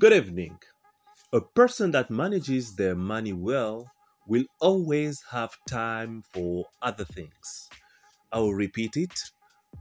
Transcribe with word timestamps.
Good 0.00 0.12
evening. 0.12 0.56
A 1.32 1.40
person 1.40 1.90
that 1.90 2.08
manages 2.08 2.76
their 2.76 2.94
money 2.94 3.32
well 3.32 3.90
will 4.28 4.44
always 4.60 5.20
have 5.32 5.50
time 5.68 6.22
for 6.32 6.66
other 6.80 7.04
things. 7.04 7.68
I 8.30 8.38
will 8.38 8.54
repeat 8.54 8.96
it. 8.96 9.12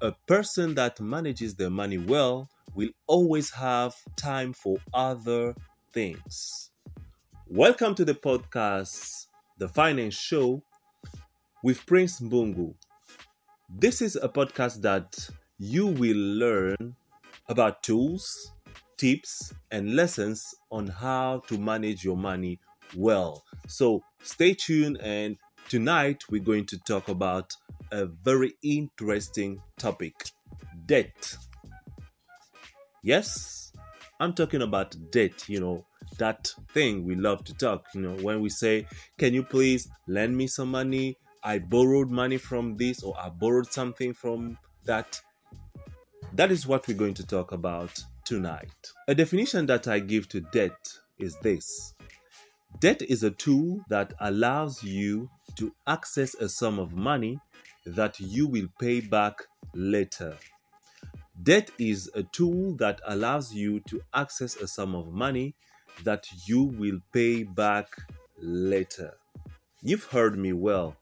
A 0.02 0.14
person 0.26 0.74
that 0.74 1.00
manages 1.00 1.54
their 1.54 1.70
money 1.70 2.00
well 2.00 2.50
will 2.74 2.90
always 3.06 3.52
have 3.52 3.94
time 4.16 4.54
for 4.54 4.80
other 4.92 5.54
things. 5.94 6.72
Welcome 7.48 7.94
to 7.94 8.04
the 8.04 8.16
podcast, 8.16 9.28
The 9.60 9.68
Finance 9.68 10.16
Show 10.16 10.64
with 11.64 11.86
Prince 11.86 12.22
Mbungu. 12.22 12.74
This 13.70 14.02
is 14.02 14.16
a 14.16 14.30
podcast 14.30 14.82
that 14.82 15.30
you 15.60 15.86
will 15.86 16.18
learn 16.18 16.96
about 17.48 17.84
tools, 17.84 18.52
tips, 18.98 19.54
and 19.72 19.96
lessons 19.96 20.54
on 20.72 20.88
how 20.88 21.42
to 21.48 21.58
manage 21.58 22.04
your 22.04 22.18
money 22.18 22.60
well. 22.96 23.44
So 23.68 24.04
stay 24.22 24.54
tuned, 24.54 24.98
and 25.02 25.38
tonight 25.70 26.24
we're 26.30 26.44
going 26.44 26.66
to 26.68 26.80
talk 26.80 27.08
about 27.10 27.54
a 27.92 28.06
very 28.06 28.54
interesting 28.64 29.62
topic 29.78 30.14
debt. 30.86 31.38
Yes, 33.04 33.72
I'm 34.20 34.34
talking 34.34 34.62
about 34.62 34.96
debt, 35.12 35.48
you 35.48 35.60
know, 35.60 35.86
that 36.18 36.54
thing 36.74 37.06
we 37.06 37.16
love 37.16 37.44
to 37.46 37.54
talk, 37.54 37.86
you 37.94 38.02
know, 38.02 38.16
when 38.24 38.42
we 38.42 38.50
say, 38.50 38.88
Can 39.18 39.34
you 39.34 39.44
please 39.44 39.88
lend 40.08 40.36
me 40.36 40.48
some 40.48 40.72
money? 40.72 41.18
I 41.44 41.60
borrowed 41.60 42.10
money 42.10 42.38
from 42.38 42.78
this, 42.78 43.04
or 43.04 43.18
I 43.20 43.30
borrowed 43.30 43.72
something 43.72 44.14
from 44.14 44.58
that. 44.86 45.22
That 46.34 46.52
is 46.52 46.66
what 46.68 46.88
we're 46.88 46.98
going 46.98 47.14
to 47.16 47.26
talk 47.26 47.52
about 47.52 48.04
tonight. 48.28 48.92
A 49.08 49.16
definition 49.16 49.68
that 49.68 49.88
I 49.88 50.00
give 50.00 50.28
to 50.30 50.42
debt 50.42 51.00
is 51.18 51.38
this 51.38 51.94
Debt 52.82 53.02
is 53.02 53.24
a 53.24 53.32
tool 53.32 53.80
that 53.88 54.14
allows 54.20 54.84
you 54.84 55.30
to 55.56 55.74
access 55.88 56.36
a 56.36 56.50
sum 56.50 56.78
of 56.78 56.92
money 56.92 57.40
that 57.86 58.20
you 58.20 58.46
will 58.46 58.68
pay 58.82 59.00
back 59.00 59.44
later. 59.74 60.36
Debt 61.42 61.72
is 61.80 62.12
a 62.16 62.24
tool 62.24 62.76
that 62.76 63.00
allows 63.08 63.54
you 63.54 63.80
to 63.88 64.02
access 64.14 64.58
a 64.58 64.68
sum 64.68 64.94
of 64.94 65.14
money 65.14 65.56
that 66.04 66.26
you 66.46 66.64
will 66.64 67.00
pay 67.14 67.44
back 67.44 67.88
later. 68.42 69.14
You've 69.82 70.04
heard 70.04 70.38
me 70.38 70.52
well. 70.52 70.98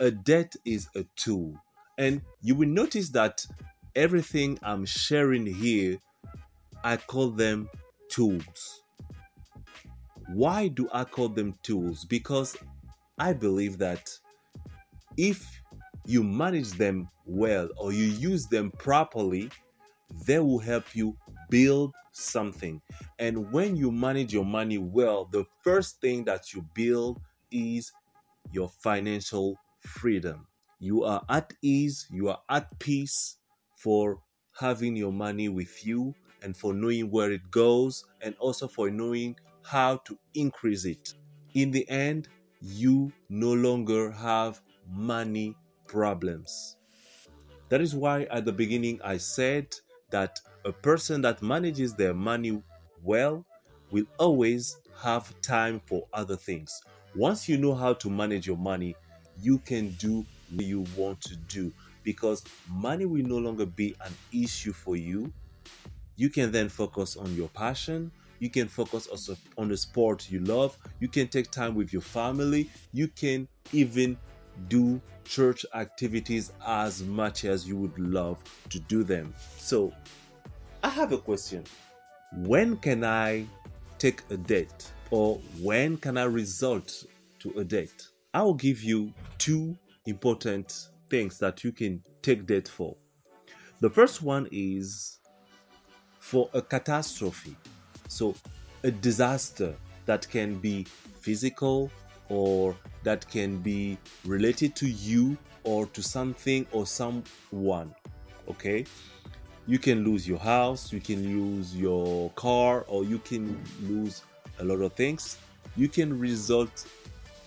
A 0.00 0.10
debt 0.10 0.56
is 0.64 0.88
a 0.96 1.04
tool. 1.14 1.60
And 1.98 2.22
you 2.40 2.54
will 2.54 2.68
notice 2.68 3.10
that 3.10 3.46
everything 3.94 4.58
I'm 4.62 4.86
sharing 4.86 5.44
here 5.44 5.98
I 6.82 6.96
call 6.96 7.30
them 7.30 7.68
tools. 8.10 8.82
Why 10.28 10.68
do 10.68 10.88
I 10.92 11.04
call 11.04 11.28
them 11.28 11.54
tools? 11.62 12.04
Because 12.04 12.56
I 13.18 13.32
believe 13.32 13.78
that 13.78 14.10
if 15.16 15.62
you 16.06 16.22
manage 16.22 16.72
them 16.72 17.08
well 17.26 17.68
or 17.76 17.92
you 17.92 18.04
use 18.04 18.46
them 18.46 18.70
properly, 18.70 19.50
they 20.26 20.38
will 20.38 20.58
help 20.58 20.94
you 20.94 21.16
build 21.50 21.94
something. 22.12 22.80
And 23.18 23.52
when 23.52 23.76
you 23.76 23.92
manage 23.92 24.32
your 24.32 24.44
money 24.44 24.78
well, 24.78 25.26
the 25.26 25.44
first 25.62 26.00
thing 26.00 26.24
that 26.24 26.52
you 26.52 26.66
build 26.74 27.20
is 27.50 27.92
your 28.52 28.68
financial 28.68 29.56
freedom. 29.80 30.46
You 30.78 31.04
are 31.04 31.22
at 31.28 31.52
ease, 31.62 32.06
you 32.10 32.28
are 32.28 32.40
at 32.48 32.78
peace 32.78 33.36
for 33.76 34.22
having 34.58 34.96
your 34.96 35.12
money 35.12 35.48
with 35.48 35.86
you 35.86 36.14
and 36.42 36.56
for 36.56 36.72
knowing 36.74 37.10
where 37.10 37.32
it 37.32 37.50
goes 37.50 38.04
and 38.20 38.34
also 38.38 38.68
for 38.68 38.90
knowing 38.90 39.36
how 39.62 39.96
to 39.98 40.18
increase 40.34 40.84
it. 40.84 41.14
In 41.54 41.70
the 41.70 41.88
end, 41.88 42.28
you 42.60 43.12
no 43.28 43.52
longer 43.52 44.10
have 44.10 44.60
money 44.86 45.56
problems. 45.86 46.76
That 47.68 47.80
is 47.80 47.94
why 47.94 48.24
at 48.24 48.44
the 48.44 48.52
beginning 48.52 49.00
I 49.02 49.16
said 49.16 49.74
that 50.10 50.40
a 50.64 50.72
person 50.72 51.22
that 51.22 51.42
manages 51.42 51.94
their 51.94 52.14
money 52.14 52.62
well 53.02 53.46
will 53.90 54.06
always 54.18 54.76
have 55.02 55.40
time 55.40 55.80
for 55.86 56.06
other 56.12 56.36
things. 56.36 56.82
Once 57.14 57.48
you 57.48 57.56
know 57.58 57.74
how 57.74 57.94
to 57.94 58.10
manage 58.10 58.46
your 58.46 58.56
money, 58.56 58.96
you 59.36 59.58
can 59.58 59.90
do 59.92 60.26
what 60.50 60.64
you 60.64 60.84
want 60.96 61.20
to 61.22 61.36
do 61.36 61.72
because 62.02 62.44
money 62.68 63.06
will 63.06 63.24
no 63.24 63.38
longer 63.38 63.66
be 63.66 63.94
an 64.04 64.12
issue 64.32 64.72
for 64.72 64.96
you 64.96 65.32
you 66.20 66.28
can 66.28 66.52
then 66.52 66.68
focus 66.68 67.16
on 67.16 67.34
your 67.34 67.48
passion. 67.48 68.10
You 68.40 68.50
can 68.50 68.68
focus 68.68 69.06
also 69.06 69.38
on 69.56 69.68
the 69.68 69.76
sport 69.78 70.30
you 70.30 70.40
love. 70.40 70.76
You 71.00 71.08
can 71.08 71.28
take 71.28 71.50
time 71.50 71.74
with 71.74 71.94
your 71.94 72.02
family. 72.02 72.68
You 72.92 73.08
can 73.08 73.48
even 73.72 74.18
do 74.68 75.00
church 75.24 75.64
activities 75.74 76.52
as 76.66 77.02
much 77.02 77.46
as 77.46 77.66
you 77.66 77.74
would 77.78 77.98
love 77.98 78.36
to 78.68 78.78
do 78.80 79.02
them. 79.02 79.32
So 79.56 79.94
i 80.82 80.90
have 80.90 81.12
a 81.12 81.18
question. 81.18 81.64
When 82.34 82.76
can 82.76 83.02
i 83.02 83.46
take 83.96 84.20
a 84.28 84.36
debt 84.36 84.92
or 85.10 85.40
when 85.62 85.96
can 85.96 86.18
i 86.18 86.24
result 86.24 87.04
to 87.38 87.50
a 87.58 87.64
debt 87.64 87.92
i 88.34 88.42
will 88.42 88.54
give 88.54 88.82
you 88.82 89.12
two 89.38 89.76
important 90.06 90.88
things 91.08 91.38
that 91.38 91.64
you 91.64 91.72
can 91.72 92.02
take 92.22 92.46
debt 92.46 92.68
for. 92.68 92.94
The 93.80 93.88
first 93.88 94.22
one 94.22 94.46
is 94.52 95.19
for 96.20 96.48
a 96.54 96.62
catastrophe. 96.62 97.56
So, 98.08 98.36
a 98.84 98.90
disaster 98.90 99.74
that 100.06 100.28
can 100.28 100.54
be 100.54 100.86
physical 101.20 101.90
or 102.28 102.76
that 103.02 103.28
can 103.28 103.58
be 103.58 103.98
related 104.24 104.76
to 104.76 104.88
you 104.88 105.36
or 105.64 105.86
to 105.86 106.02
something 106.02 106.66
or 106.72 106.86
someone. 106.86 107.94
Okay? 108.48 108.86
You 109.66 109.78
can 109.78 110.04
lose 110.04 110.26
your 110.26 110.38
house, 110.38 110.92
you 110.92 111.00
can 111.00 111.22
lose 111.38 111.76
your 111.76 112.30
car, 112.30 112.84
or 112.88 113.04
you 113.04 113.18
can 113.18 113.60
lose 113.82 114.22
a 114.58 114.64
lot 114.64 114.80
of 114.80 114.92
things. 114.94 115.38
You 115.76 115.88
can 115.88 116.18
result 116.18 116.86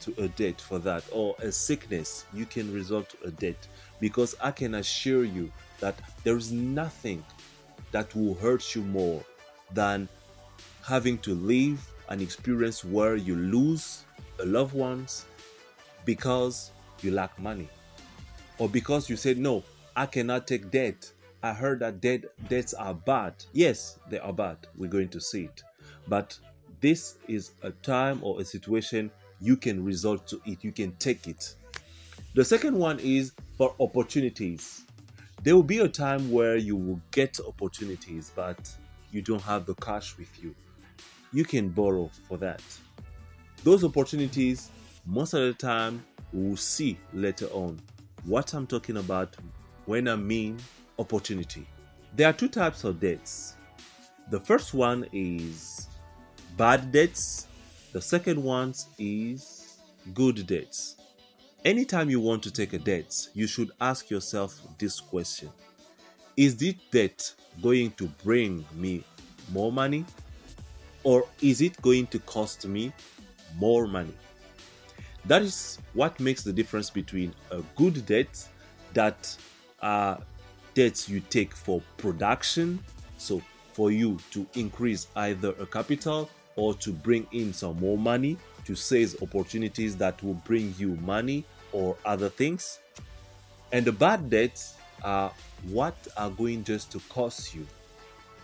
to 0.02 0.14
a 0.18 0.28
debt 0.30 0.60
for 0.60 0.80
that, 0.80 1.04
or 1.12 1.36
a 1.40 1.52
sickness, 1.52 2.26
you 2.34 2.46
can 2.46 2.74
result 2.74 3.10
to 3.10 3.28
a 3.28 3.32
debt. 3.32 3.68
Because 4.00 4.36
I 4.42 4.52
can 4.52 4.76
assure 4.76 5.24
you 5.24 5.52
that 5.80 5.96
there 6.24 6.38
is 6.38 6.52
nothing 6.52 7.24
that 7.94 8.14
will 8.16 8.36
hurt 8.36 8.76
you 8.76 8.82
more 8.82 9.24
than 9.72 10.10
having 10.84 11.18
to 11.20 11.34
live 11.34 11.80
an 12.10 12.20
experience 12.20 12.84
where 12.84 13.16
you 13.16 13.36
lose 13.36 14.04
a 14.40 14.46
loved 14.46 14.74
ones 14.74 15.26
because 16.04 16.72
you 17.02 17.12
lack 17.12 17.38
money 17.40 17.70
or 18.58 18.68
because 18.68 19.10
you 19.10 19.16
said 19.16 19.38
no 19.38 19.64
i 19.96 20.06
cannot 20.06 20.46
take 20.48 20.70
debt. 20.70 21.10
I 21.42 21.54
heard 21.54 21.80
that 21.80 22.00
debt 22.00 22.24
debts 22.50 22.74
are 22.74 22.94
bad. 22.94 23.34
Yes 23.52 24.00
they 24.10 24.20
are 24.20 24.34
bad. 24.34 24.58
We're 24.78 24.90
going 24.90 25.10
to 25.10 25.20
see 25.20 25.44
it. 25.46 25.64
But 26.08 26.38
this 26.82 27.18
is 27.28 27.52
a 27.62 27.72
time 27.72 28.20
or 28.22 28.40
a 28.42 28.46
situation 28.46 29.12
you 29.42 29.58
can 29.58 29.84
resort 29.84 30.26
to 30.28 30.42
it. 30.46 30.64
You 30.64 30.72
can 30.72 30.94
take 30.94 31.28
it. 31.28 31.56
The 32.34 32.46
second 32.46 32.78
one 32.78 33.00
is 33.00 33.34
for 33.58 33.76
opportunities 33.80 34.84
there 35.44 35.56
will 35.56 35.64
be 35.64 35.80
a 35.80 35.90
time 35.90 36.32
where 36.32 36.56
you 36.56 36.78
will 36.78 37.02
get 37.12 37.38
opportunities, 37.46 38.32
but 38.34 38.72
you 39.12 39.22
don't 39.22 39.42
have 39.42 39.66
the 39.66 39.76
cash 39.76 40.18
with 40.18 40.42
you. 40.42 40.56
You 41.34 41.44
can 41.44 41.68
borrow 41.68 42.10
for 42.30 42.38
that. 42.38 42.62
Those 43.66 43.84
opportunities, 43.84 44.72
most 45.06 45.34
of 45.34 45.42
the 45.42 45.54
time, 45.54 46.02
we'll 46.32 46.56
see 46.56 46.98
later 47.14 47.48
on. 47.48 47.78
What 48.24 48.54
I'm 48.54 48.66
talking 48.66 48.98
about 48.98 49.36
when 49.86 50.08
I 50.08 50.16
mean 50.16 50.58
opportunity. 50.98 51.68
There 52.16 52.30
are 52.30 52.34
two 52.34 52.48
types 52.48 52.86
of 52.86 53.02
debts. 53.02 53.56
The 54.30 54.40
first 54.40 54.74
one 54.74 55.06
is 55.12 55.90
bad 56.56 56.94
debts, 56.94 57.48
the 57.92 58.02
second 58.02 58.42
one 58.42 58.74
is 58.98 59.80
good 60.14 60.48
debts. 60.48 60.96
Anytime 61.66 62.10
you 62.10 62.20
want 62.20 62.44
to 62.44 62.52
take 62.52 62.74
a 62.74 62.78
debt, 62.78 63.30
you 63.34 63.48
should 63.48 63.72
ask 63.80 64.10
yourself 64.10 64.60
this 64.78 65.00
question 65.00 65.50
Is 66.36 66.58
this 66.58 66.74
debt 66.92 67.34
going 67.62 67.92
to 67.92 68.10
bring 68.22 68.66
me 68.76 69.06
more 69.50 69.72
money? 69.72 70.04
Or 71.06 71.26
is 71.42 71.62
it 71.62 71.82
going 71.82 72.08
to 72.08 72.20
cost 72.20 72.68
me 72.68 72.92
more 73.58 73.88
money? 73.88 74.14
That 75.24 75.42
is 75.42 75.80
what 75.94 76.20
makes 76.20 76.44
the 76.44 76.52
difference 76.52 76.90
between 76.90 77.34
a 77.50 77.62
good 77.78 78.06
debt 78.06 78.46
that 78.94 79.38
uh, 79.82 79.86
are 79.86 80.20
debts 80.74 81.08
you 81.08 81.22
take 81.22 81.56
for 81.56 81.82
production, 81.96 82.80
so 83.18 83.42
for 83.72 83.90
you 83.90 84.18
to 84.32 84.46
increase 84.56 85.08
either 85.16 85.54
a 85.62 85.66
capital 85.66 86.30
or 86.58 86.74
to 86.76 86.92
bring 86.92 87.26
in 87.32 87.54
some 87.54 87.80
more 87.80 87.98
money 87.98 88.38
to 88.66 88.76
seize 88.76 89.22
opportunities 89.22 89.96
that 89.98 90.22
will 90.24 90.36
bring 90.46 90.74
you 90.78 90.96
money 90.98 91.46
or 91.74 91.98
other 92.06 92.30
things. 92.30 92.80
And 93.72 93.84
the 93.86 93.92
bad 93.92 94.30
debts 94.30 94.76
are 95.04 95.32
what 95.68 95.96
are 96.16 96.30
going 96.30 96.64
just 96.64 96.92
to 96.92 97.00
cost 97.10 97.54
you. 97.54 97.68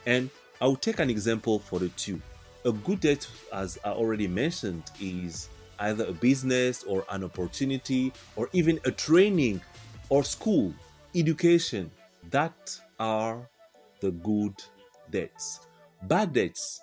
And 0.05 0.29
I'll 0.59 0.75
take 0.75 0.99
an 0.99 1.09
example 1.09 1.59
for 1.59 1.79
the 1.79 1.89
two. 1.89 2.21
A 2.65 2.71
good 2.73 2.99
debt, 2.99 3.25
as 3.53 3.79
I 3.85 3.91
already 3.91 4.27
mentioned, 4.27 4.83
is 4.99 5.47
either 5.79 6.05
a 6.05 6.11
business 6.11 6.83
or 6.83 7.05
an 7.09 7.23
opportunity 7.23 8.11
or 8.35 8.49
even 8.51 8.79
a 8.83 8.91
training 8.91 9.61
or 10.09 10.23
school, 10.23 10.73
education. 11.15 11.89
That 12.31 12.77
are 12.99 13.47
the 14.01 14.11
good 14.11 14.55
debts. 15.09 15.61
Bad 16.03 16.33
debts, 16.33 16.81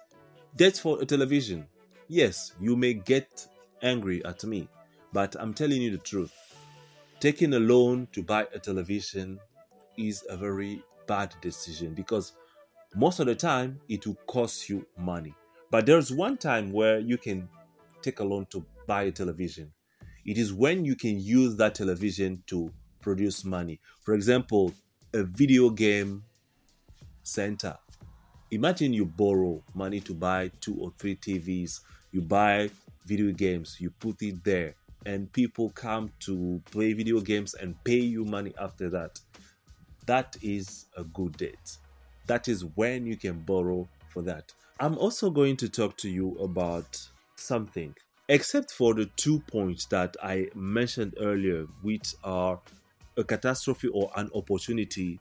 debts 0.56 0.81
for 0.81 1.00
a 1.02 1.04
television. 1.04 1.66
Yes, 2.08 2.52
you 2.60 2.76
may 2.76 2.94
get 2.94 3.46
angry 3.82 4.25
at 4.25 4.44
me, 4.44 4.69
but 5.16 5.34
I'm 5.40 5.54
telling 5.54 5.80
you 5.80 5.90
the 5.90 5.96
truth. 5.96 6.34
Taking 7.20 7.54
a 7.54 7.58
loan 7.58 8.06
to 8.12 8.22
buy 8.22 8.46
a 8.52 8.58
television 8.58 9.40
is 9.96 10.22
a 10.28 10.36
very 10.36 10.82
bad 11.06 11.34
decision 11.40 11.94
because 11.94 12.34
most 12.94 13.18
of 13.18 13.24
the 13.24 13.34
time 13.34 13.80
it 13.88 14.06
will 14.06 14.18
cost 14.26 14.68
you 14.68 14.86
money. 14.98 15.34
But 15.70 15.86
there's 15.86 16.12
one 16.12 16.36
time 16.36 16.70
where 16.70 16.98
you 16.98 17.16
can 17.16 17.48
take 18.02 18.20
a 18.20 18.24
loan 18.24 18.44
to 18.50 18.62
buy 18.86 19.04
a 19.04 19.10
television. 19.10 19.72
It 20.26 20.36
is 20.36 20.52
when 20.52 20.84
you 20.84 20.94
can 20.94 21.19
use 21.19 21.56
that 21.56 21.76
television 21.76 22.42
to 22.48 22.70
produce 23.00 23.42
money. 23.42 23.80
For 24.02 24.12
example, 24.12 24.74
a 25.14 25.22
video 25.22 25.70
game 25.70 26.24
center. 27.22 27.74
Imagine 28.50 28.92
you 28.92 29.06
borrow 29.06 29.62
money 29.72 30.00
to 30.00 30.12
buy 30.12 30.50
two 30.60 30.76
or 30.78 30.92
three 30.98 31.16
TVs, 31.16 31.80
you 32.12 32.20
buy 32.20 32.69
video 33.06 33.32
games, 33.32 33.78
you 33.80 33.88
put 33.88 34.20
it 34.20 34.44
there, 34.44 34.74
and 35.06 35.32
people 35.32 35.70
come 35.70 36.11
to 36.19 36.61
play 36.70 36.93
video 36.93 37.20
games 37.20 37.55
and 37.55 37.82
pay 37.85 38.00
you 38.00 38.25
money 38.25 38.53
after 38.61 38.91
that. 38.91 39.20
That 40.06 40.37
is 40.43 40.87
a 40.97 41.05
good 41.05 41.37
debt. 41.37 41.76
That 42.26 42.49
is 42.49 42.64
when 42.75 43.06
you 43.06 43.17
can 43.17 43.38
borrow 43.38 43.88
for 44.08 44.20
that. 44.23 44.53
I'm 44.81 44.99
also 44.99 45.31
going 45.31 45.56
to 45.58 45.69
talk 45.69 45.97
to 45.99 46.11
you 46.11 46.37
about 46.38 47.00
something, 47.37 47.94
except 48.29 48.73
for 48.73 48.94
the 48.94 49.06
two 49.17 49.38
points 49.41 49.87
that 49.87 50.17
I 50.23 50.49
mentioned 50.55 51.14
earlier, 51.20 51.67
which 51.82 52.14
are 52.25 52.61
a 53.17 53.23
catastrophe 53.23 53.88
or 53.88 54.11
an 54.17 54.29
opportunity. 54.35 55.20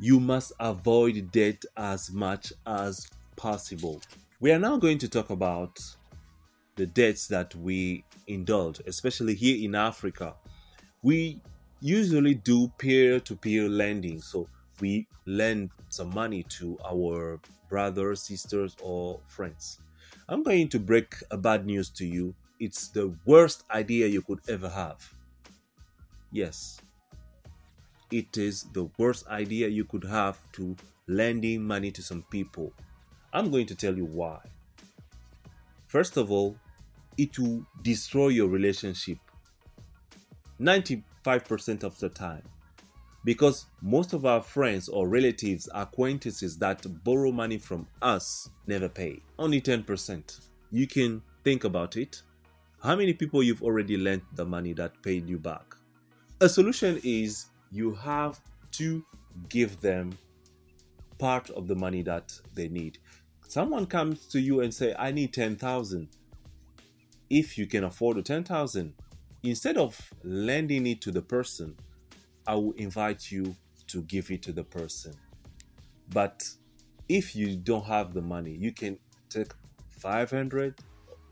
You 0.00 0.18
must 0.18 0.52
avoid 0.58 1.30
debt 1.30 1.62
as 1.76 2.10
much 2.10 2.52
as 2.66 3.08
possible. 3.36 4.00
We 4.40 4.50
are 4.50 4.58
now 4.58 4.76
going 4.76 4.98
to 4.98 5.08
talk 5.08 5.30
about 5.30 5.78
the 6.76 6.86
debts 6.86 7.26
that 7.28 7.54
we 7.54 8.04
indulge, 8.26 8.80
especially 8.86 9.34
here 9.34 9.62
in 9.64 9.74
Africa. 9.74 10.34
We 11.02 11.40
usually 11.80 12.34
do 12.34 12.68
peer 12.78 13.20
to 13.20 13.36
peer 13.36 13.68
lending. 13.68 14.20
So 14.20 14.48
we 14.80 15.06
lend 15.26 15.70
some 15.88 16.10
money 16.14 16.42
to 16.44 16.78
our 16.84 17.40
brothers, 17.68 18.22
sisters, 18.22 18.76
or 18.82 19.20
friends. 19.26 19.78
I'm 20.28 20.42
going 20.42 20.68
to 20.68 20.78
break 20.78 21.16
a 21.30 21.36
bad 21.36 21.66
news 21.66 21.90
to 21.90 22.06
you. 22.06 22.34
It's 22.58 22.88
the 22.88 23.14
worst 23.24 23.64
idea 23.70 24.06
you 24.06 24.22
could 24.22 24.40
ever 24.48 24.68
have. 24.68 25.12
Yes, 26.30 26.80
it 28.10 28.36
is 28.36 28.64
the 28.72 28.88
worst 28.98 29.26
idea 29.28 29.68
you 29.68 29.84
could 29.84 30.04
have 30.04 30.38
to 30.52 30.76
lending 31.06 31.64
money 31.64 31.90
to 31.90 32.02
some 32.02 32.22
people. 32.30 32.72
I'm 33.32 33.50
going 33.50 33.66
to 33.66 33.74
tell 33.74 33.96
you 33.96 34.04
why. 34.04 34.40
First 35.90 36.16
of 36.16 36.30
all, 36.30 36.56
it 37.18 37.36
will 37.36 37.66
destroy 37.82 38.28
your 38.28 38.46
relationship 38.46 39.18
95% 40.60 41.82
of 41.82 41.98
the 41.98 42.08
time 42.08 42.44
because 43.24 43.66
most 43.82 44.12
of 44.12 44.24
our 44.24 44.40
friends 44.40 44.88
or 44.88 45.08
relatives, 45.08 45.68
acquaintances 45.74 46.56
that 46.58 46.86
borrow 47.02 47.32
money 47.32 47.58
from 47.58 47.88
us 48.02 48.48
never 48.68 48.88
pay. 48.88 49.20
Only 49.36 49.60
10%. 49.60 50.40
You 50.70 50.86
can 50.86 51.22
think 51.42 51.64
about 51.64 51.96
it. 51.96 52.22
How 52.80 52.94
many 52.94 53.12
people 53.12 53.42
you've 53.42 53.64
already 53.64 53.96
lent 53.96 54.22
the 54.36 54.44
money 54.44 54.72
that 54.74 55.02
paid 55.02 55.28
you 55.28 55.40
back? 55.40 55.74
A 56.40 56.48
solution 56.48 57.00
is 57.02 57.46
you 57.72 57.94
have 57.94 58.38
to 58.78 59.04
give 59.48 59.80
them 59.80 60.16
part 61.18 61.50
of 61.50 61.66
the 61.66 61.74
money 61.74 62.02
that 62.02 62.32
they 62.54 62.68
need. 62.68 62.98
Someone 63.50 63.86
comes 63.86 64.28
to 64.28 64.40
you 64.40 64.60
and 64.60 64.72
say, 64.72 64.94
"I 64.96 65.10
need 65.10 65.32
10,000." 65.32 66.06
If 67.28 67.58
you 67.58 67.66
can 67.66 67.82
afford 67.82 68.16
the 68.16 68.22
10,000, 68.22 68.94
instead 69.42 69.76
of 69.76 70.14
lending 70.22 70.86
it 70.86 71.00
to 71.00 71.10
the 71.10 71.20
person, 71.20 71.74
I 72.46 72.54
will 72.54 72.74
invite 72.74 73.32
you 73.32 73.56
to 73.88 74.02
give 74.02 74.30
it 74.30 74.44
to 74.44 74.52
the 74.52 74.62
person. 74.62 75.14
But 76.12 76.48
if 77.08 77.34
you 77.34 77.56
don't 77.56 77.86
have 77.86 78.14
the 78.14 78.22
money, 78.22 78.54
you 78.54 78.70
can 78.70 79.00
take 79.28 79.52
500 79.98 80.78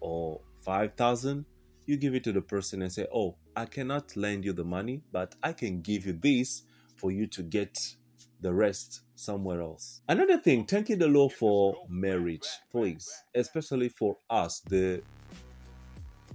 or 0.00 0.40
5,000, 0.64 1.44
you 1.86 1.96
give 1.96 2.16
it 2.16 2.24
to 2.24 2.32
the 2.32 2.42
person 2.42 2.82
and 2.82 2.92
say, 2.92 3.06
Oh, 3.14 3.36
I 3.54 3.64
cannot 3.66 4.16
lend 4.16 4.44
you 4.44 4.52
the 4.52 4.64
money, 4.64 5.02
but 5.12 5.36
I 5.40 5.52
can 5.52 5.82
give 5.82 6.04
you 6.04 6.14
this 6.14 6.64
for 6.96 7.12
you 7.12 7.28
to 7.28 7.44
get 7.44 7.94
the 8.40 8.52
rest 8.52 9.02
somewhere 9.14 9.60
else. 9.60 10.00
Another 10.08 10.38
thing, 10.38 10.64
taking 10.64 10.98
the 10.98 11.08
law 11.08 11.28
for 11.28 11.76
marriage, 11.88 12.46
please, 12.70 13.10
especially 13.34 13.88
for 13.88 14.16
us, 14.30 14.60
the 14.60 15.02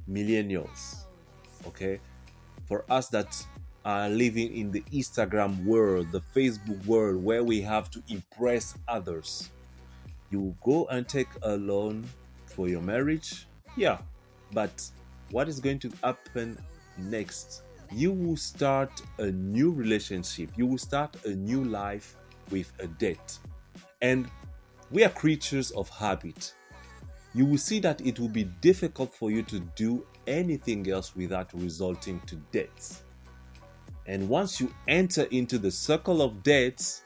millennials, 0.10 1.06
okay? 1.68 2.00
For 2.68 2.84
us 2.90 3.08
that 3.10 3.46
are 3.86 4.10
living 4.10 4.56
in 4.56 4.72
the 4.72 4.82
Instagram 4.94 5.66
world, 5.66 6.12
the 6.12 6.22
Facebook 6.36 6.86
world, 6.86 7.24
where 7.24 7.44
we 7.44 7.62
have 7.62 7.90
to 7.92 8.02
impress 8.10 8.76
others. 8.88 9.50
You 10.30 10.56
go 10.64 10.86
and 10.88 11.08
take 11.08 11.28
a 11.42 11.56
loan 11.58 12.06
for 12.46 12.68
your 12.68 12.82
marriage, 12.82 13.48
yeah, 13.76 14.00
but 14.52 14.90
what 15.32 15.50
is 15.50 15.60
going 15.60 15.80
to 15.80 15.92
happen 16.04 16.58
next? 16.98 17.63
You 17.92 18.12
will 18.12 18.38
start 18.38 19.02
a 19.20 19.32
new 19.32 19.72
relationship, 19.72 20.50
you 20.56 20.66
will 20.66 20.78
start 20.78 21.16
a 21.26 21.30
new 21.30 21.64
life 21.64 22.16
with 22.50 22.72
a 22.80 22.88
debt. 22.88 23.38
And 24.02 24.30
we 24.92 25.04
are 25.04 25.10
creatures 25.10 25.72
of 25.72 25.90
habit. 25.90 26.54
You 27.34 27.46
will 27.46 27.58
see 27.58 27.80
that 27.80 28.02
it 28.02 28.20
will 28.20 28.30
be 28.30 28.44
difficult 28.62 29.14
for 29.14 29.32
you 29.32 29.44
to 29.44 29.60
do 29.76 30.06
anything 30.28 30.90
else 30.90 31.16
without 31.16 31.52
resulting 31.54 32.20
to 32.22 32.36
debts. 32.52 33.04
And 34.06 34.28
once 34.28 34.60
you 34.60 34.74
enter 34.88 35.24
into 35.32 35.58
the 35.58 35.72
circle 35.72 36.22
of 36.22 36.44
debts, 36.44 37.04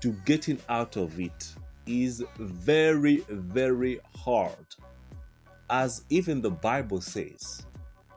to 0.00 0.12
getting 0.24 0.58
out 0.68 0.96
of 0.96 1.18
it 1.18 1.54
is 1.86 2.22
very, 2.38 3.24
very 3.28 4.00
hard. 4.16 4.66
As 5.70 6.04
even 6.08 6.40
the 6.40 6.50
Bible 6.50 7.00
says, 7.00 7.66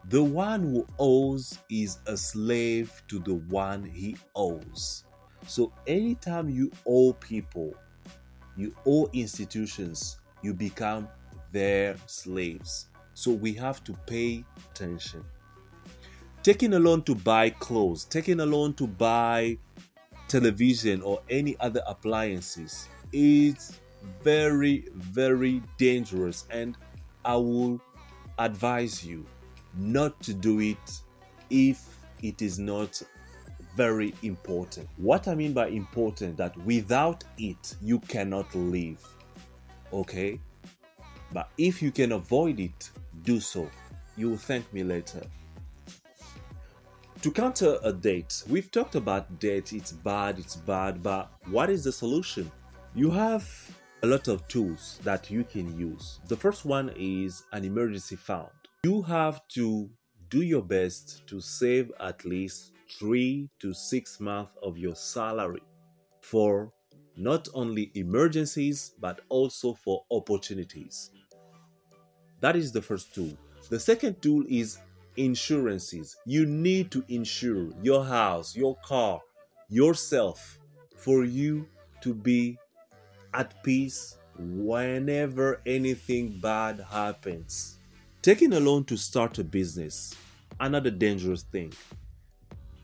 the 0.10 0.24
one 0.24 0.62
who 0.62 0.88
owes 0.98 1.58
is 1.70 2.00
a 2.08 2.18
slave 2.18 3.02
to 3.08 3.20
the 3.20 3.36
one 3.36 3.84
he 3.84 4.18
owes. 4.36 5.04
So 5.48 5.72
anytime 5.88 6.50
you 6.50 6.72
owe 6.88 7.14
people, 7.14 7.74
you 8.58 8.76
owe 8.86 9.10
institutions, 9.14 10.20
you 10.42 10.54
become 10.54 11.08
their 11.52 11.96
slaves. 12.08 12.88
So 13.14 13.32
we 13.32 13.54
have 13.54 13.84
to 13.86 13.94
pay 14.08 14.44
attention. 14.72 15.24
Taking 16.44 16.74
a 16.74 16.80
loan 16.80 17.04
to 17.04 17.14
buy 17.14 17.52
clothes, 17.52 18.06
taking 18.06 18.40
a 18.40 18.46
loan 18.46 18.74
to 18.76 18.88
buy 18.88 19.58
television 20.28 21.02
or 21.04 21.22
any 21.30 21.56
other 21.60 21.84
appliances 21.86 22.88
is 23.14 23.80
very, 24.24 24.86
very 24.96 25.62
dangerous. 25.78 26.48
And 26.50 26.76
I 27.24 27.36
will 27.36 27.80
advise 28.40 29.06
you 29.06 29.26
not 29.76 30.20
to 30.24 30.34
do 30.34 30.60
it 30.60 31.02
if 31.50 31.98
it 32.22 32.42
is 32.42 32.60
not 32.60 33.02
very 33.76 34.14
important. 34.24 34.88
What 34.98 35.28
I 35.28 35.36
mean 35.36 35.54
by 35.54 35.68
important 35.68 36.38
that 36.38 36.58
without 36.66 37.24
it 37.38 37.76
you 37.82 38.00
cannot 38.00 38.54
live. 38.56 39.06
Okay? 39.94 40.40
But 41.34 41.50
if 41.58 41.82
you 41.82 41.92
can 41.92 42.12
avoid 42.12 42.60
it, 42.60 42.90
do 43.24 43.40
so. 43.40 43.70
You 44.18 44.30
will 44.30 44.38
thank 44.38 44.72
me 44.74 44.84
later. 44.84 45.22
To 47.22 47.32
counter 47.32 47.78
a 47.84 47.94
date, 47.94 48.44
we've 48.50 48.72
talked 48.72 48.96
about 48.96 49.40
date, 49.40 49.74
it's 49.74 49.92
bad, 49.92 50.40
it's 50.40 50.56
bad, 50.56 51.04
but 51.04 51.32
what 51.46 51.70
is 51.70 51.84
the 51.84 51.92
solution? 51.92 52.52
You 52.96 53.12
have 53.12 53.48
a 54.04 54.08
lot 54.08 54.28
of 54.28 54.48
tools 54.48 55.00
that 55.04 55.30
you 55.30 55.44
can 55.44 55.78
use. 55.78 56.20
The 56.28 56.36
first 56.36 56.66
one 56.66 56.92
is 56.98 57.44
an 57.52 57.64
emergency 57.64 58.16
fund. 58.16 58.50
You 58.84 59.04
have 59.04 59.48
to 59.50 59.92
do 60.30 60.42
your 60.42 60.64
best 60.64 61.28
to 61.28 61.40
save 61.40 61.92
at 62.00 62.26
least 62.26 62.72
three 62.90 63.48
to 63.60 63.76
six 63.76 64.20
months 64.20 64.54
of 64.64 64.76
your 64.76 64.96
salary 64.96 65.62
for 66.22 66.74
not 67.16 67.48
only 67.54 67.92
emergencies 67.94 68.96
but 69.00 69.22
also 69.30 69.76
for 69.76 70.04
opportunities. 70.10 71.12
That 72.40 72.56
is 72.56 72.72
the 72.72 72.82
first 72.82 73.14
tool. 73.14 73.38
The 73.70 73.80
second 73.80 74.20
tool 74.20 74.46
is 74.50 74.80
insurances. 75.16 76.18
You 76.26 76.48
need 76.48 76.90
to 76.90 77.06
insure 77.08 77.70
your 77.84 78.04
house, 78.04 78.56
your 78.56 78.78
car, 78.78 79.22
yourself 79.70 80.58
for 80.98 81.24
you 81.24 81.68
to 82.02 82.16
be 82.16 82.58
at 83.36 83.64
peace 83.64 84.18
whenever 84.40 85.62
anything 85.68 86.40
bad 86.42 86.80
happens. 86.80 87.78
Taking 88.22 88.54
a 88.54 88.60
loan 88.60 88.84
to 88.84 88.98
start 88.98 89.40
a 89.40 89.44
business, 89.44 90.16
another 90.60 90.92
dangerous 90.92 91.42
thing. 91.42 91.74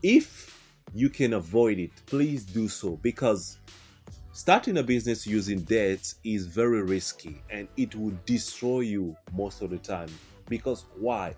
If 0.02 0.60
you 0.96 1.12
can 1.12 1.34
avoid 1.34 1.78
it, 1.78 1.92
please 2.08 2.44
do 2.44 2.68
so 2.68 2.96
because 3.04 3.60
starting 4.32 4.80
a 4.80 4.84
business 4.84 5.28
using 5.28 5.60
debt 5.62 6.12
is 6.24 6.48
very 6.48 6.82
risky 6.82 7.40
and 7.52 7.68
it 7.78 7.94
will 7.94 8.14
destroy 8.26 8.80
you 8.80 9.16
most 9.32 9.62
of 9.62 9.70
the 9.70 9.78
time. 9.78 10.10
Because 10.50 10.86
why? 10.98 11.36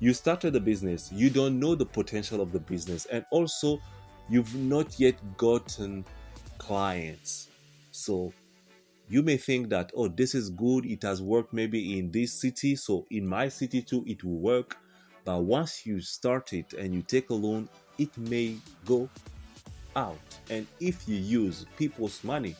You 0.00 0.14
started 0.14 0.56
a 0.56 0.60
business, 0.60 1.12
you 1.12 1.28
don't 1.28 1.60
know 1.60 1.74
the 1.74 1.84
potential 1.84 2.40
of 2.40 2.52
the 2.52 2.60
business, 2.60 3.04
and 3.04 3.22
also 3.30 3.82
you've 4.30 4.54
not 4.54 4.98
yet 4.98 5.16
gotten 5.36 6.06
clients. 6.56 7.50
So 7.90 8.32
you 9.08 9.22
may 9.22 9.36
think 9.36 9.68
that, 9.70 9.92
oh, 9.94 10.08
this 10.08 10.34
is 10.34 10.50
good, 10.50 10.84
it 10.86 11.02
has 11.02 11.22
worked 11.22 11.52
maybe 11.52 11.98
in 11.98 12.10
this 12.10 12.32
city, 12.32 12.76
so 12.76 13.06
in 13.10 13.26
my 13.26 13.48
city 13.48 13.82
too, 13.82 14.04
it 14.06 14.24
will 14.24 14.38
work. 14.38 14.76
But 15.24 15.42
once 15.42 15.86
you 15.86 16.00
start 16.00 16.52
it 16.52 16.72
and 16.72 16.94
you 16.94 17.02
take 17.02 17.30
a 17.30 17.34
loan, 17.34 17.68
it 17.98 18.16
may 18.16 18.56
go 18.84 19.08
out. 19.94 20.18
And 20.50 20.66
if 20.80 21.08
you 21.08 21.16
use 21.16 21.66
people's 21.76 22.22
money, 22.22 22.54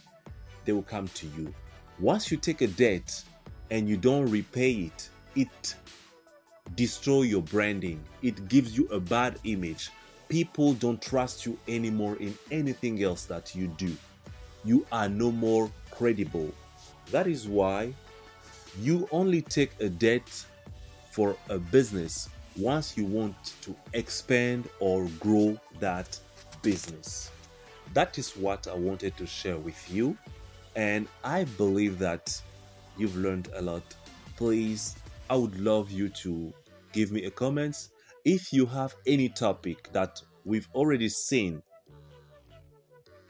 they 0.65 0.73
will 0.73 0.83
come 0.83 1.09
to 1.09 1.27
you. 1.37 1.55
Once 1.99 2.31
you 2.31 2.37
take 2.37 2.61
a 2.63 2.67
debt 2.67 3.23
and 3.71 3.89
you 3.89 3.97
don't 3.97 4.29
repay 4.31 4.73
it, 4.73 5.09
it 5.35 5.75
destroy 6.75 7.23
your 7.23 7.43
branding. 7.43 8.03
It 8.23 8.49
gives 8.49 8.77
you 8.77 8.87
a 8.89 8.99
bad 8.99 9.39
image. 9.45 9.91
People 10.29 10.75
don't 10.75 11.01
trust 11.01 11.47
you 11.47 11.57
anymore 11.69 12.17
in 12.17 12.37
anything 12.51 13.03
else 13.03 13.27
that 13.27 13.55
you 13.55 13.69
do. 13.69 13.97
You 14.67 14.85
are 14.91 15.09
no 15.09 15.31
more 15.31 15.71
credible. 15.93 16.53
That 17.13 17.29
is 17.29 17.47
why 17.47 17.95
you 18.81 19.09
only 19.13 19.41
take 19.41 19.71
a 19.79 19.89
debt 19.89 20.45
for 21.13 21.37
a 21.49 21.57
business 21.57 22.29
once 22.57 22.97
you 22.97 23.05
want 23.05 23.37
to 23.63 23.77
expand 23.93 24.69
or 24.81 25.07
grow 25.21 25.57
that 25.79 26.19
business. 26.63 27.31
That 27.95 28.19
is 28.19 28.37
what 28.37 28.67
I 28.67 28.75
wanted 28.75 29.17
to 29.19 29.27
share 29.27 29.57
with 29.57 29.89
you. 29.89 30.19
And 30.75 31.07
I 31.23 31.45
believe 31.45 32.01
that 32.01 32.39
you've 32.99 33.17
learned 33.17 33.49
a 33.55 33.63
lot. 33.63 33.85
Please, 34.37 34.97
I 35.31 35.37
would 35.37 35.61
love 35.61 35.93
you 35.93 36.09
to 36.09 36.53
give 36.93 37.13
me 37.13 37.27
a 37.27 37.31
comment. 37.31 37.89
If 38.25 38.53
you 38.53 38.67
have 38.67 38.97
any 39.07 39.29
topic 39.29 39.93
that 39.93 40.21
we've 40.45 40.69
already 40.75 41.09
seen 41.09 41.63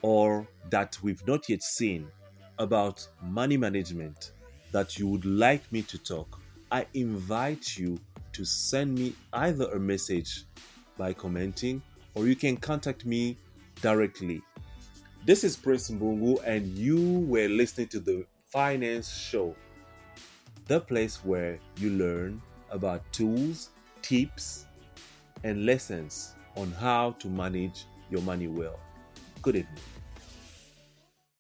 or 0.07 0.47
that 0.71 0.97
we've 1.03 1.27
not 1.27 1.49
yet 1.49 1.61
seen 1.61 2.07
about 2.61 3.05
money 3.21 3.57
management 3.57 4.31
that 4.71 5.01
you 5.01 5.09
would 5.09 5.25
like 5.25 5.65
me 5.73 5.83
to 5.83 5.99
talk, 5.99 6.41
I 6.71 6.87
invite 6.95 7.77
you 7.77 7.99
to 8.33 8.45
send 8.45 8.95
me 8.95 9.15
either 9.33 9.65
a 9.73 9.81
message 9.81 10.45
by 10.97 11.13
commenting 11.13 11.83
or 12.15 12.29
you 12.29 12.37
can 12.37 12.57
contact 12.57 13.05
me 13.05 13.37
directly. 13.83 14.43
This 15.25 15.43
is 15.43 15.57
Prince 15.57 15.91
Mbungu, 15.91 16.41
and 16.47 16.79
you 16.79 17.27
were 17.27 17.49
listening 17.49 17.89
to 17.89 17.99
the 17.99 18.25
Finance 18.51 19.13
Show, 19.13 19.57
the 20.69 20.79
place 20.79 21.25
where 21.25 21.59
you 21.79 21.91
learn 21.91 22.41
about 22.71 23.03
tools, 23.13 23.71
tips, 24.03 24.67
and 25.43 25.67
lessons 25.67 26.37
on 26.57 26.71
how 26.71 27.11
to 27.19 27.27
manage 27.27 27.87
your 28.09 28.23
money 28.23 28.47
well. 28.47 28.79
Good 29.43 29.57
evening. 29.57 29.96